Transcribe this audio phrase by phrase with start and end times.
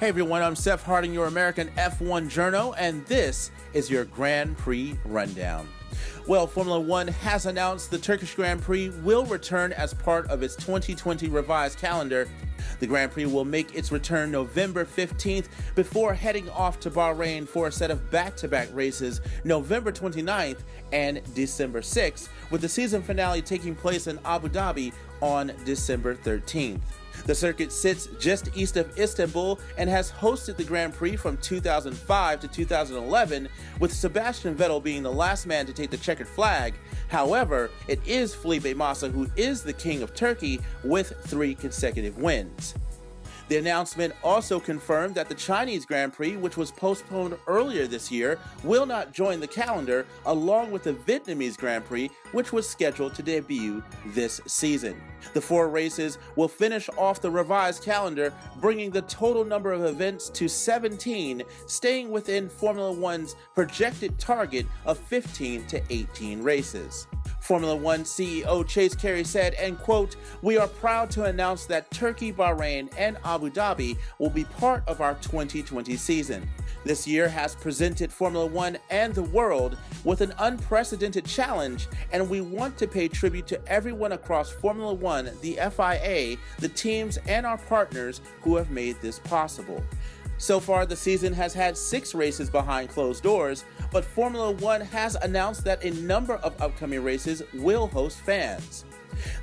[0.00, 4.98] Hey everyone, I'm Seth Harding, your American F1 journo, and this is your Grand Prix
[5.04, 5.68] Rundown.
[6.26, 10.56] Well, Formula One has announced the Turkish Grand Prix will return as part of its
[10.56, 12.28] 2020 revised calendar.
[12.80, 15.46] The Grand Prix will make its return November 15th
[15.76, 20.58] before heading off to Bahrain for a set of back to back races November 29th
[20.92, 24.92] and December 6th, with the season finale taking place in Abu Dhabi
[25.24, 26.80] on December 13th.
[27.24, 32.40] The circuit sits just east of Istanbul and has hosted the Grand Prix from 2005
[32.40, 33.48] to 2011,
[33.80, 36.74] with Sebastian Vettel being the last man to take the checkered flag.
[37.08, 42.74] However, it is Felipe Massa who is the king of Turkey with three consecutive wins.
[43.48, 48.38] The announcement also confirmed that the Chinese Grand Prix, which was postponed earlier this year,
[48.62, 53.22] will not join the calendar, along with the Vietnamese Grand Prix, which was scheduled to
[53.22, 55.00] debut this season.
[55.34, 60.30] The four races will finish off the revised calendar, bringing the total number of events
[60.30, 67.06] to 17, staying within Formula One's projected target of 15 to 18 races.
[67.44, 72.32] Formula One CEO Chase Carey said, and quote, We are proud to announce that Turkey,
[72.32, 76.48] Bahrain, and Abu Dhabi will be part of our 2020 season.
[76.84, 82.40] This year has presented Formula One and the world with an unprecedented challenge, and we
[82.40, 87.58] want to pay tribute to everyone across Formula One, the FIA, the teams, and our
[87.58, 89.84] partners who have made this possible.
[90.44, 95.14] So far, the season has had six races behind closed doors, but Formula One has
[95.14, 98.84] announced that a number of upcoming races will host fans.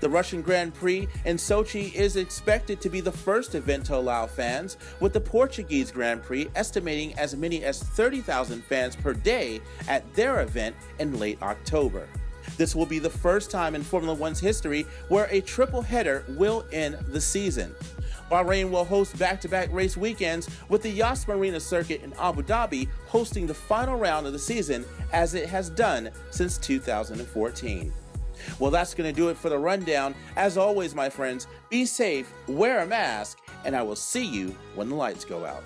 [0.00, 4.26] The Russian Grand Prix in Sochi is expected to be the first event to allow
[4.26, 10.04] fans, with the Portuguese Grand Prix estimating as many as 30,000 fans per day at
[10.12, 12.10] their event in late October.
[12.58, 16.66] This will be the first time in Formula One's history where a triple header will
[16.72, 17.74] end the season.
[18.30, 22.42] Bahrain will host back to back race weekends with the Yas Marina circuit in Abu
[22.42, 27.92] Dhabi hosting the final round of the season as it has done since 2014.
[28.58, 30.14] Well, that's going to do it for the rundown.
[30.36, 34.88] As always, my friends, be safe, wear a mask, and I will see you when
[34.88, 35.62] the lights go out.